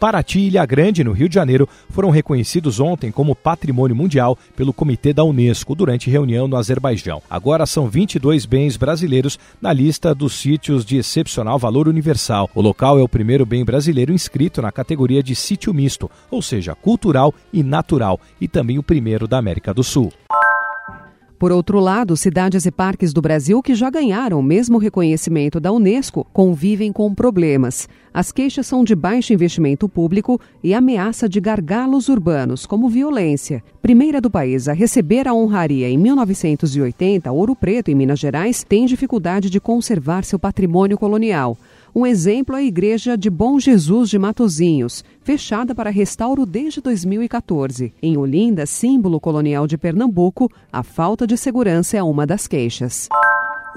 [0.00, 4.72] Paraty e Ilha Grande, no Rio de Janeiro, foram reconhecidos ontem como Patrimônio Mundial pelo
[4.72, 7.20] Comitê da Unesco durante reunião no Azerbaijão.
[7.28, 12.48] Agora são 22 bens brasileiros na lista dos sítios de excepcional valor universal.
[12.54, 16.74] O local é o primeiro bem brasileiro inscrito na categoria de sítio misto, ou seja,
[16.74, 20.10] cultural e natural, e também o primeiro da América do Sul.
[21.40, 25.72] Por outro lado, cidades e parques do Brasil que já ganharam o mesmo reconhecimento da
[25.72, 27.88] Unesco convivem com problemas.
[28.12, 33.64] As queixas são de baixo investimento público e ameaça de gargalos urbanos, como violência.
[33.80, 38.84] Primeira do país a receber a honraria em 1980, Ouro Preto, em Minas Gerais, tem
[38.84, 41.56] dificuldade de conservar seu patrimônio colonial.
[41.94, 47.92] Um exemplo é a Igreja de Bom Jesus de Matozinhos, fechada para restauro desde 2014.
[48.00, 53.08] Em Olinda, símbolo colonial de Pernambuco, a falta de segurança é uma das queixas.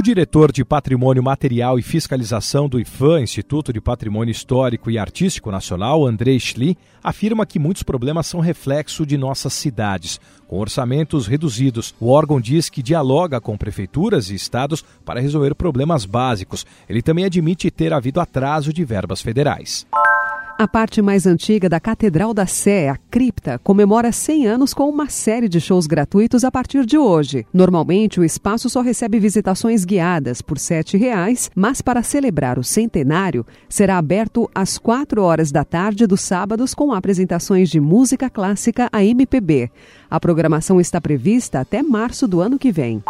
[0.00, 5.50] O diretor de Patrimônio Material e Fiscalização do IFAM, Instituto de Patrimônio Histórico e Artístico
[5.50, 10.18] Nacional, André Schli, afirma que muitos problemas são reflexo de nossas cidades.
[10.48, 16.06] Com orçamentos reduzidos, o órgão diz que dialoga com prefeituras e estados para resolver problemas
[16.06, 16.64] básicos.
[16.88, 19.86] Ele também admite ter havido atraso de verbas federais.
[20.60, 25.08] A parte mais antiga da Catedral da Sé, a cripta, comemora 100 anos com uma
[25.08, 27.46] série de shows gratuitos a partir de hoje.
[27.50, 33.46] Normalmente, o espaço só recebe visitações guiadas por R$ 7,00, mas para celebrar o centenário,
[33.70, 39.02] será aberto às 4 horas da tarde dos sábados com apresentações de música clássica a
[39.02, 39.70] MPB.
[40.10, 43.02] A programação está prevista até março do ano que vem.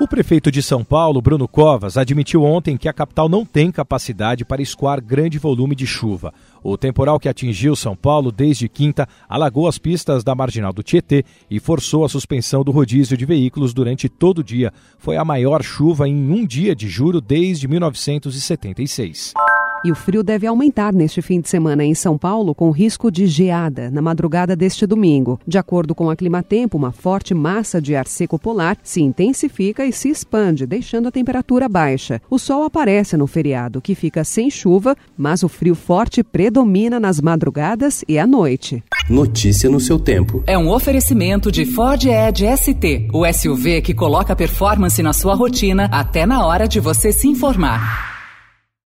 [0.00, 4.46] O prefeito de São Paulo, Bruno Covas, admitiu ontem que a capital não tem capacidade
[4.46, 6.32] para escoar grande volume de chuva.
[6.62, 11.22] O temporal que atingiu São Paulo desde quinta alagou as pistas da marginal do Tietê
[11.50, 14.72] e forçou a suspensão do rodízio de veículos durante todo o dia.
[14.98, 19.34] Foi a maior chuva em um dia de julho desde 1976.
[19.82, 23.26] E o frio deve aumentar neste fim de semana em São Paulo, com risco de
[23.26, 25.40] geada na madrugada deste domingo.
[25.46, 29.92] De acordo com a Climatempo, uma forte massa de ar seco polar se intensifica e
[29.92, 32.20] se expande, deixando a temperatura baixa.
[32.28, 37.18] O sol aparece no feriado, que fica sem chuva, mas o frio forte predomina nas
[37.18, 38.84] madrugadas e à noite.
[39.08, 40.44] Notícia no seu tempo.
[40.46, 45.88] É um oferecimento de Ford Edge ST, o SUV que coloca performance na sua rotina
[45.90, 48.19] até na hora de você se informar.